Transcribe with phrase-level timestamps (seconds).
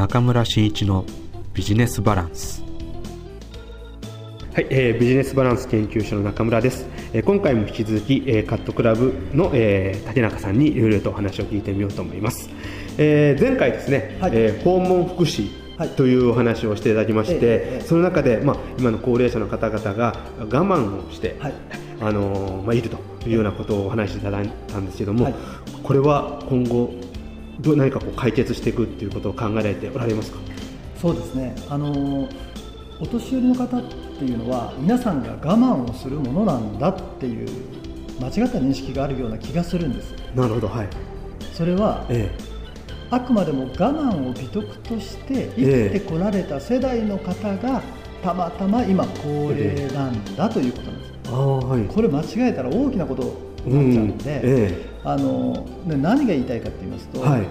[0.00, 1.04] 中村真一の
[1.52, 2.64] ビジネスバランス。
[4.54, 12.48] はい、えー、ビジネスバランス研究所の中村です、えー、今回も引き続き、えー、カットクラブの、えー、竹中さんにいろいろとお話を聞いてみようと思います、
[12.96, 15.50] えー、前回ですね、はい、えー、訪問福祉
[15.96, 21.54] というお話をしていただきまして、えその中で、まあ、今の高齢者の方々が我慢をして、はい、
[22.00, 22.96] あのまあ、いると
[23.26, 25.34] いうようなことをお話しいただいたんですけども、はい、
[25.82, 27.09] これは今後
[27.58, 30.38] どう何かこう解決していくということを考えられておられますか？
[31.00, 31.56] そうですね。
[31.68, 32.28] あの
[33.00, 33.82] お年寄りの方っ
[34.18, 37.48] ていうのは皆さんが我慢をするものなんだっていう
[38.20, 40.14] 間違った認識があるような気がするんです。
[40.34, 40.88] なるほどはい。
[41.52, 42.38] それは、ええ、
[43.10, 47.82] あくまでも我慢を美徳として生きてこられた世代の方が、
[48.22, 53.22] たまたま今高齢なんだということなんです、あはい、これ間違えたら大きなこと
[53.64, 57.42] になっちゃうんで、うんえあの何が言いたいかと言いますと、はい、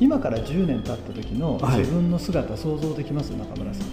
[0.00, 3.86] 今から10年経った時の自分の姿、想像できます中村さん。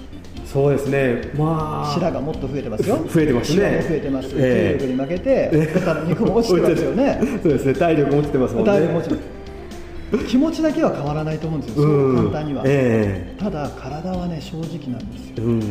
[0.46, 8.72] そうですね、まあ、白がもっと増えてますよ、増えてますね、も増えてます、えー、体力に負けて、肩の肉も落ちてますよね、そうですね、体力も落ちてますもんね。
[8.72, 9.42] 体力も落ちて
[10.28, 15.62] 気持ちだけは変わらないと思うんですよ、そう簡単には、えー、ただ体はね正直なんですよ、うん、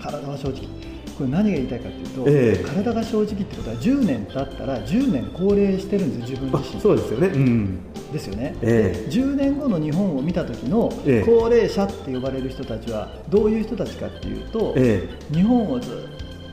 [0.00, 0.79] 体は正直
[1.20, 6.80] これ何が言いたいかというと、えー、体が正直ってことは10年経ったら10年高齢してるんです自分自身。
[6.80, 7.78] そうですよね、うん、
[8.10, 10.90] ですよね、えー、10年後の日本を見た時の
[11.26, 16.08] 高齢者って呼ばれる人たちはどういう人たちかっていうと、えー、日本をず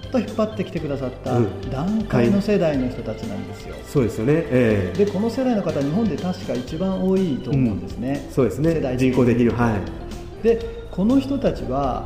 [0.06, 8.74] っと引っ張ってきてくださった団塊の世代の人たちなんですよ、うんはい、そうですよね、えー、でこの世代の方日本で確か一番多いと思うんですね、うん、そうですね。
[8.74, 10.44] 世代人口できるはい。
[10.44, 12.06] でこの人たちは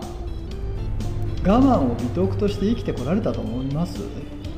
[1.43, 3.99] 我慢を美徳として生きてこられたと思います？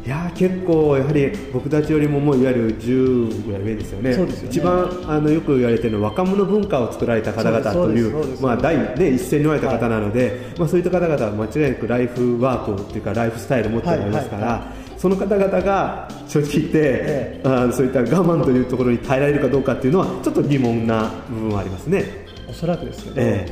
[0.06, 4.28] いや結構やはり僕たちよりももういわゆる10ぐらい上ですよね、ね。
[4.44, 14.68] 一番あのよく言われているのは若者文化を作られた方々というまあ、第、ね、一線におられた方なので、はい、まあ、そういった方々は間違いなくライフワークというかライフスタイルを持っておりますから、はいはい。
[14.68, 22.06] はいその方々が正直言って、ええ、あそういった我慢というところに耐えられるかどうかっていうのはちょっと疑問な部分はありますね。
[22.48, 23.46] おそらくですけど、え、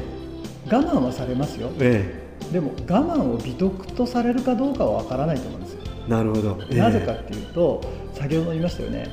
[0.68, 1.70] 我慢はされますよ、
[2.52, 5.80] でも我慢を美徳とされるかどうかは分からないと思うんですよ。
[6.08, 7.82] なるほど、えー、なぜかっていうと
[8.14, 9.08] 先ほど言いましたよね。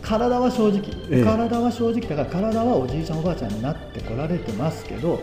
[0.00, 5.20] 体は正直、えー、体は正直だから体はおじいちゃんおばあちゃんになってこられてますけど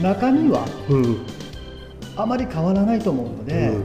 [0.00, 0.64] 中身は
[2.16, 3.78] あまり変わらないと思うので、う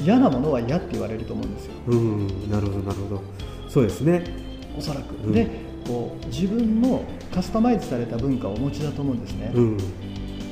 [0.00, 3.22] ん、嫌なものは嫌って言われると思うんですよ、うん、なるほどなるほど。
[3.68, 4.24] そうですね。
[4.78, 5.46] おそらく、うん、で
[5.86, 7.02] こう自分の
[7.34, 9.52] カスタマイズされた文化をお持ちだと思うんですね、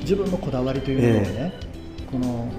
[0.07, 2.49] 自分のこだわりというものをね、えー、この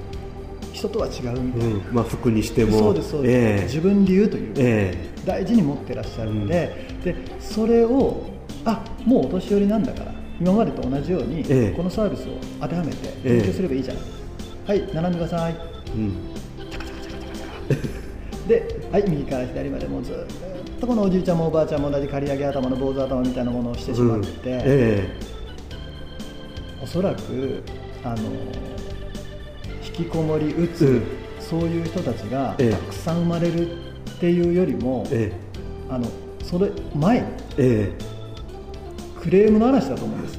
[0.74, 2.78] 人とは違うみたいな、うん、まあ、服にしても。
[2.78, 8.26] そうですそうです、えー、自分流という、えー、大事に持ってらっしゃるのでうん、でそれを
[8.66, 14.02] あもうお年寄りなんだから今までと同じように、えー、このサービスを当てはめて勉強すればいいじゃない、
[14.66, 14.94] はい。
[14.94, 15.12] 並ん。
[15.12, 15.56] でください、
[15.94, 16.34] うん、
[18.46, 25.37] で、はい、右から左までもうずっとこのおじいちゃんもおばあちゃんも同じ刈り上げ頭の坊主頭みたいなものをしてしまって、うんえー、
[26.82, 27.62] おそらく
[28.04, 28.16] あの
[29.84, 31.02] 引きこもりうつ、うん、
[31.40, 36.06] そういう人たちがたくさん生まれるっていうよりも、ええ、あの
[36.42, 37.24] それ前、え
[37.58, 37.92] え、
[39.20, 40.38] クレームの嵐だと思うんです。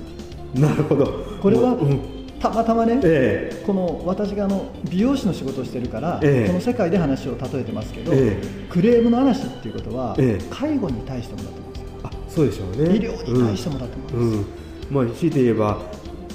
[0.56, 1.26] なるほど。
[1.42, 2.00] これは、うん、
[2.40, 10.16] たまたまね、ええ、この私があの美容師の仕事をしてるから、ええ、この世界で話を例えてますけど、え、クレームの嵐っていうことは、
[10.50, 11.90] 介護に対してもだと思うんですよ。
[12.04, 12.96] あそうでしょうね。
[12.96, 15.02] 医療に対してもだと思うんです、うん。
[15.02, 15.82] うん、まあ、強いて言えば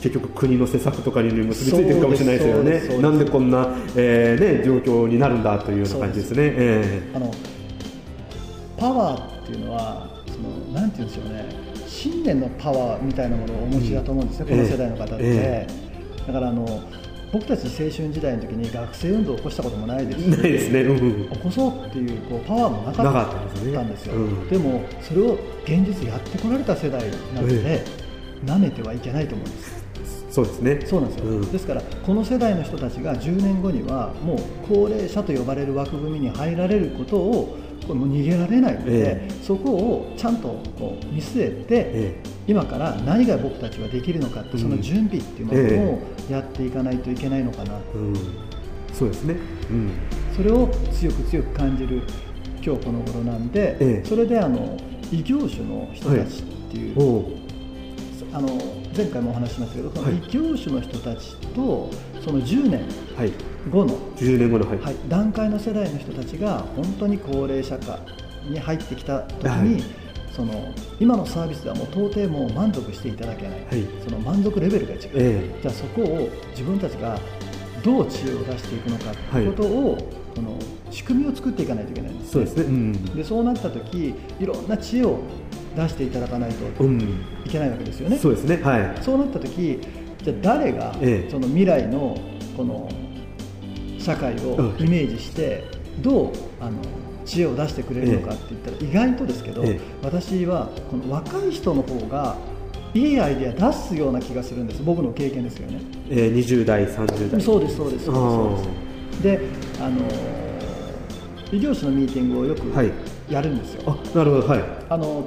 [0.04, 3.02] 結局国の施策とかに結びついてるかもしれないですよね。
[3.02, 6.36] なんでこんな、えーね、状況になるんだというような感じですね。
[6.36, 6.54] す。
[6.58, 7.34] えー、あの
[8.76, 11.46] パワーっていうのはそのなんて言うんでしょうね。
[11.88, 15.16] 信念のパワーみたいなものをお持ちだと思うんですね、うん、この世代の方って。
[15.20, 16.82] えー、だからあの
[17.32, 25.32] 僕たち青春時代の時に学生運動を起こしたこともないですしないですね、うん、起こそうっていうこうパワーもなかったんですよ、でうん、でもそれを
[25.64, 27.00] 現実やってこられた世代
[27.34, 29.83] なので、えー、舐めてはいけないと思うんです
[30.34, 30.80] そうですね。
[30.84, 48.14] そうなんですよ、うん、ですからこの世代の人たちが10年後にはもう高齢者と呼ばれる枠組みに入られることをこれも逃げられないので、えー、そこをちゃんとこう見据えて、えー、今から何が僕たちはできるのかって、その準備っていうものをやっていかないといけないのかな、うん、
[48.92, 49.36] そうですね、
[49.70, 49.92] うん、
[50.34, 52.02] それを強く強く感じる
[52.60, 54.76] 今日この頃なんで、えー、それであの
[55.12, 56.42] 異業種の人たちっ
[56.72, 57.43] ていう、はい、
[58.34, 58.48] あの
[58.96, 61.88] 前回もお話ししましたけど、その異業種の人たちと
[62.20, 62.84] その10年
[63.70, 64.78] 後の、10年後の、はい。
[64.78, 67.96] はい、段階の世代の人たちが本当に高齢社会
[68.50, 69.84] に入ってきた時に、はい、
[70.32, 77.18] その今のサービスではもう到底もう満足していただけない、はい、その満足レベルが違う、えー、じゃあそこを自分たちが
[77.84, 80.02] どう知恵を出していくのかということを、はい、
[80.34, 80.58] この
[80.90, 85.20] 仕組みを作っていかないといけないんです、ね、そうですね、うん、でそうなった時いろんな知恵を
[85.76, 86.84] 出していただかないと
[87.44, 89.80] いけないわけですよね、うん、そうですね、はい、そうなった時
[90.22, 90.94] じゃあ誰が
[91.30, 92.18] その未来の
[92.56, 92.88] この
[93.98, 95.64] 社会をイメージして
[96.00, 96.78] どうあの
[97.24, 99.64] 知恵を出してくれるのかって言ったら意外とですけど、
[100.02, 102.36] 私はこの若い人の方が
[102.92, 104.82] いいアイデア出すような気がするんです。
[104.82, 105.80] 僕の経験ですよね、
[106.10, 107.40] えー、20代30代。
[107.40, 109.40] そうですそうですそうですで
[109.80, 110.00] あの
[111.50, 112.60] 異業種のミーティングをよく
[113.30, 114.48] やるんですよ、はい、あなるほど。
[114.48, 114.64] はい。
[114.90, 115.24] あの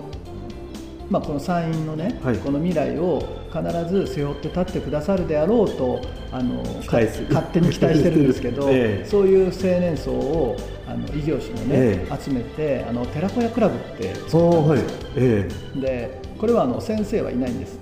[1.10, 6.02] まあ、この参院のね、はい、この未来を必ず背負って立ってくださるであろうと
[6.32, 7.08] あの勝
[7.54, 15.50] 手に期待してるんですけど、 えー、そういう青年層をあの異業種のね、えー、集めてあの寺子屋クラブって作ったんですよ、え。
[15.76, 17.80] ー、でこれはあの先生はいないんです、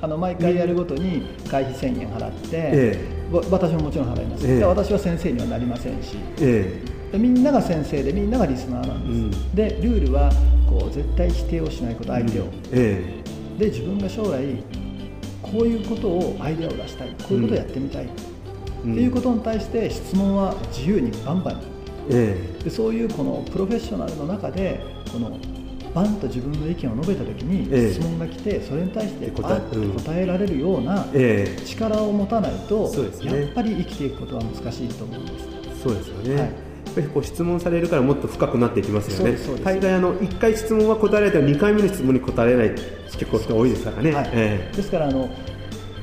[0.00, 2.98] あの毎回やるごとに会費1000円払って、
[3.50, 6.16] 私ももちろん払います、で私は先生にはなりませんし、
[7.14, 10.32] でみんなが先生でみんながリスナーなんです、うん、でルールは
[10.68, 13.22] こう絶対否定をしないこと相手を、うんえ
[13.56, 14.44] え、で自分が将来
[15.40, 17.10] こういうことをアイデアを出したい。
[17.10, 21.60] こういうことをやってみたい、うん、っていうことに対して質問は自由にバンバン。
[21.60, 21.66] に、
[22.10, 24.80] ええ、でそういうこのプロフェッショナルの中で
[25.12, 25.38] この
[25.94, 31.06] バンと自分の意見を述べたときに質問が来てそれに対して答えられるような
[31.64, 35.46] 力を持たないとやっぱり生きていくことは難しいと思うんです。
[35.80, 36.63] そうですよね、はい
[36.94, 39.36] ぱりこう質問されるからもっと深くなっていきますよね。
[39.62, 42.78] 大概あの1回質問は答えられたら2回目の質問に答えられない
[43.12, 44.30] 結構人多いですからね、はい。
[44.32, 45.28] えー、ですからあの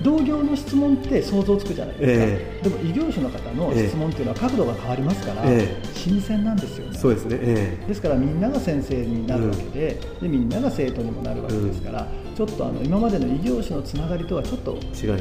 [0.04, 6.98] 同業の質問って想像つくじゃないですか、えー、でも異業種の方の質問っていうのは角度が変わりますから、えー、新鮮なんですよね。
[6.98, 14.78] そうですね、えー、ですからみんなが先生になるわけでうん、でみんなが生徒にもなるわけですから、うん、ちょっとあの今までの異業種のつながりとはちょっと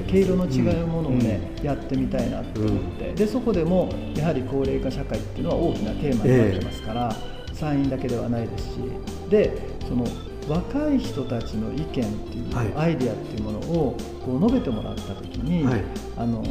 [0.09, 7.17] 毛色の違うものをね、うん、やってみたいなと思って、でそこでもやはり高齢化社会っていうのは大きなテーマになってますから、
[7.55, 8.79] 参院だけではないですし
[9.29, 9.53] で
[9.87, 10.05] その
[10.49, 15.85] 若い人たちの意見っていう、はい、アイデアっていうものをこう述べてもらった時に、はい、
[16.17, 16.45] あの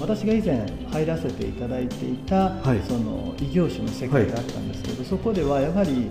[0.00, 6.10] 私が以前入らせていただいていた、はい、その異業種の世界があったんですけど、そこではやはり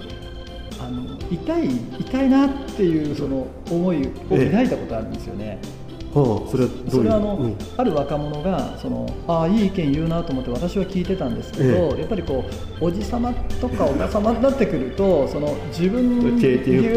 [0.79, 1.67] あの痛い
[1.99, 5.59] 痛いなっていうその思いを抱いたことあるんですよね。
[5.61, 5.78] えはあ、
[6.13, 12.44] それはそれはあの、うん、ある若者がそのああいい意見言うなと思って私は聞いてたんですけど、ええ、やっぱりこ
[12.81, 16.19] うおじさまとかおばさまになってくるとその自分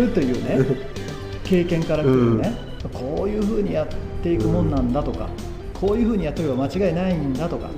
[0.04, 0.66] うというね
[1.44, 2.54] 経験からくるね、
[2.84, 3.88] うん、こういうふうにやっ
[4.22, 5.28] ていくもんなんだとか、
[5.74, 7.68] うん、こういうふうにやっておけば間違いないんだとか、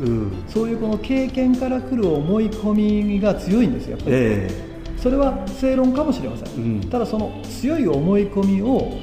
[0.47, 4.17] そういうこの経験からくる思い込みが強いんですよやっぱり。
[4.17, 8.99] えそれは正論かもしれません、ただその強い思い込みを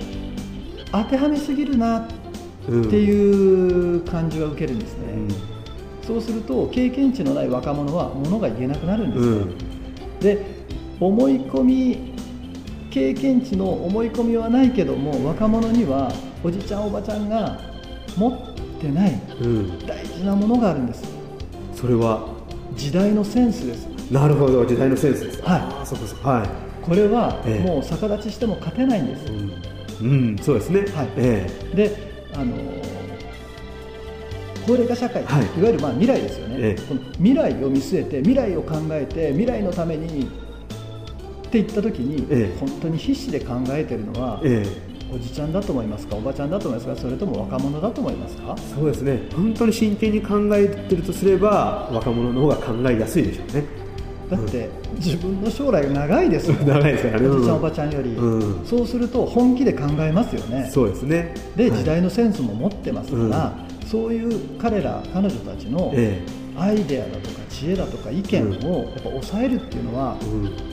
[0.92, 2.08] 当てはめすぎるなっ
[2.66, 5.28] ていう感じは受けるんですね、うん、
[6.06, 10.46] そうすると経験値のない若者はものが言えなくなるんですね、うん、で
[11.00, 12.14] 思い込み
[12.92, 16.12] 経験値の思い込みはないけども若者には
[16.44, 17.60] おじちゃんおばちゃんが
[18.18, 19.20] 持ってない
[19.88, 21.04] 大事なものがあるんです、
[21.74, 22.28] それは？
[22.76, 23.88] 時代のセンスです。
[24.12, 25.42] なるほど時代のセンスです。
[25.42, 25.62] はい。
[25.82, 26.50] あそこそこはい。
[26.84, 29.52] これはもう逆立ちしても勝てないんです、うん、
[30.02, 30.82] うん、そうですね。
[30.94, 32.56] はい、ええ、であの
[34.66, 40.26] 高齢化社会、はい、いわゆるまあ未来ですよね、ええ、この未来を見据えて未来を考えて未来のためにっ
[41.50, 44.92] て言った時に、ええ、本当に必死で考えてるのは、ええ。
[45.14, 48.56] おじちゃんだと思いますかおばちゃんだと思いますかそれとも若者だと思いますか？
[48.74, 49.20] そうですね。
[49.36, 53.66] 本当に真剣に考えてるとすれば若者の方が考えやすいでしょうね
[54.32, 56.66] だって、自分の将来が長いですもん。
[56.66, 60.70] 長いですからねおじちゃん、おばちゃんより、うん、そうすると本気で考えますよね。
[60.72, 61.36] そうですね。
[61.58, 63.54] で、時代のセンスも持ってますから、
[63.86, 65.94] そういう彼ら彼女たちの
[66.58, 70.16] アイデアだとか知恵だとか意見をやっぱ抑えるっていうのは、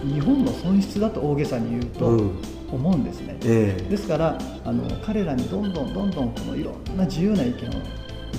[0.04, 2.06] 日本の損失だと大げさに言うと
[2.70, 3.36] 思うんですね、
[3.90, 7.68] ですからあの彼らにどんどんどんどんこのいろんな自由な意見を言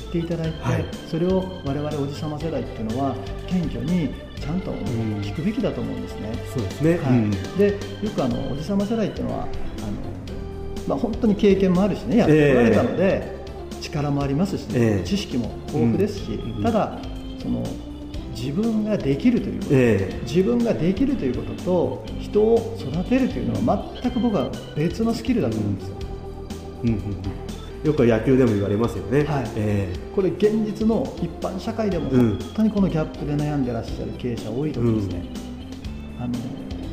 [0.09, 3.15] っていただいて、はい、それを我々おじさま世代っていうのは
[3.47, 6.33] 謙虚にちゃんと聞くべきだと思うんですね。
[6.53, 7.15] そうですね、は
[7.55, 7.67] い、で
[8.03, 9.51] よくあのおじさま世代っていうのはあの、
[10.87, 16.99] まあ、本当に経験もあるしねやってこられたので、えー、力もありますし、ねえー、知識も豊富ですし、うん、ただ
[17.39, 17.63] その
[18.35, 25.95] 自分ができるということ、えー、自分ができるということと人を育てるというのは全く僕は別のスキルだと思うんですよ。
[26.83, 26.89] うん。
[26.89, 26.95] うん。
[26.95, 27.48] うん
[27.83, 29.51] よく野球でも言われますよね、はい。
[29.55, 35.24] えー、これ現実の一般社会でも本当にこのギャップで悩んでらっしゃる経営者多いと思うんですね、
[36.17, 36.33] うん、あの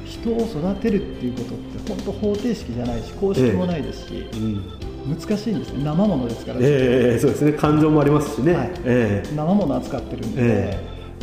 [0.04, 4.38] 人人を育てるっていうことって本当方程式じゃないし公式もないですし、ええ。
[4.38, 5.84] うん、難しいんですね。
[5.84, 7.52] 生ものですから、ええそうですね。
[7.52, 8.70] 感情もありますしね、はい。
[8.84, 10.80] ええ、生もの扱ってるんで、え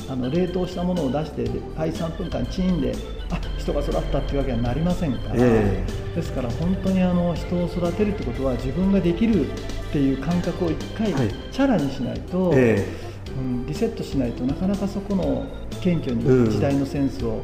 [0.07, 1.43] え、あの冷凍したものを出して
[1.75, 2.93] はい3分間チンで
[3.33, 12.87] あ人が育ったっていうわけにはなりませんから、えー、ですから本当にあの人を育てるってことは自分ができるっていう感覚を一回チャラにしないと、はいえ。
[13.25, 15.45] ー、うん、リセットしないとなかなかそこの
[15.81, 17.41] 謙虚に時代のセンスを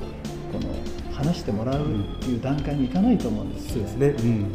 [0.51, 0.73] この
[1.13, 1.85] 話してもらうっ
[2.19, 3.77] ていう段階にいかないと思うんです。
[3.77, 4.53] よ、ね、そうですね、うん。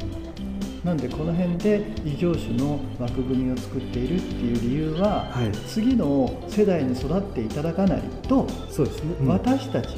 [0.84, 9.96] なんでこの辺で異業種の枠組みを作っているっていう理由は、はい、次の世代に育っていただかないとそうですね、うん、私たち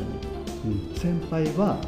[0.96, 1.78] 先輩は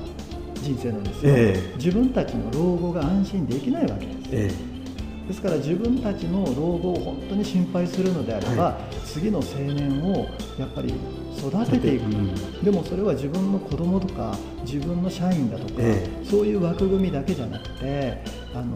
[0.55, 10.27] 人生なんですよ、えー、自分たちの老後が安心できないわけです、えー、ですから自分たちの老後を本当に心配するのであれば、はい、次の青年を
[10.59, 10.95] やっぱり
[11.39, 18.23] 育てていく、うん、でもそれは自分の子供とか自分の社員だとか、えー、そういう枠組みだけじゃなくて
[18.55, 18.75] あの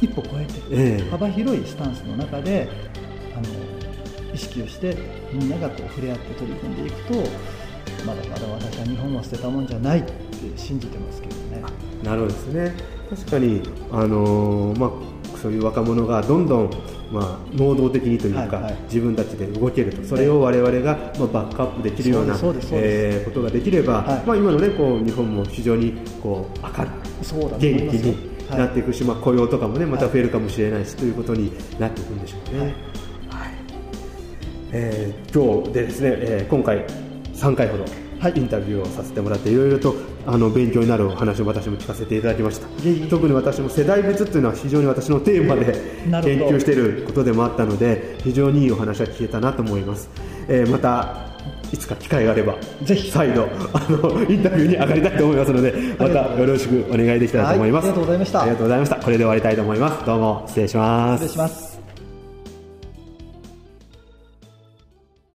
[0.00, 2.68] 一歩超えて、えー、幅広いスタンスの中で
[3.34, 4.96] あの意識をして
[5.32, 7.14] みんながこう触れ合って取り組んでいくと
[8.04, 10.12] まだまだ私は日本は捨てたもんじゃないって
[10.56, 11.62] 信じてますけどね。
[12.02, 12.74] なるほどですね。
[13.10, 14.90] 確かに、あのー、まあ、
[15.38, 16.70] そういう若者がどんどん、
[17.12, 20.02] まあ、能動的にというか、はいはい、自分たちで動けると。
[20.04, 22.34] それを我々が、まあ、バックアップできるような
[22.72, 26.90] えー、ことができれば、はい、まあ、今の、ね、こう日本も非常にこう明る
[27.58, 32.60] い元気になっていくし、まあ、雇用とかも、ね、また増えるかもしれないし、ということになっていくんでしょうね。
[32.60, 32.74] はい。
[34.72, 36.84] えー、今日でですね、えー、今回
[37.34, 37.84] 3回ほど
[38.30, 39.94] インタビューをさせてもらっていろいろと
[40.26, 42.66] あの勉強になるお話を私も聞かせていただきました。
[43.10, 45.72] 特に私も世代別っていうのは非常に私のテーマで
[46.22, 50.08] 研究していることでもあったので非常にいいお話が聞けたなと思います、
[50.48, 51.26] えー、また
[51.72, 53.10] いつか機会があればぜひ。
[53.10, 58.42] 再度あのインタビューに上がりたいと思いますのでまたよろしくお願いできたらと思います、はい、ありがとうございました。
[58.42, 58.96] ありがとうございました。
[58.96, 60.06] これで終わりたいと思います。
[60.06, 61.24] どうも失礼します。
[61.24, 61.73] 失礼します